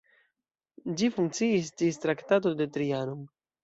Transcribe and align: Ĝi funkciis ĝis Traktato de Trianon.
Ĝi 0.95 1.11
funkciis 1.19 1.71
ĝis 1.85 2.03
Traktato 2.09 2.59
de 2.61 2.73
Trianon. 2.77 3.27